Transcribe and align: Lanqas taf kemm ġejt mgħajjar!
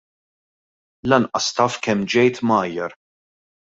Lanqas 1.09 1.47
taf 1.55 1.73
kemm 1.83 2.01
ġejt 2.11 2.37
mgħajjar! 2.47 2.91